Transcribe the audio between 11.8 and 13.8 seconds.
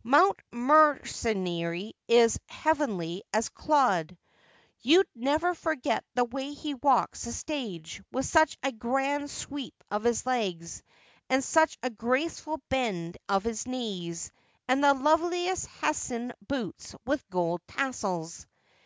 a graceful bend of his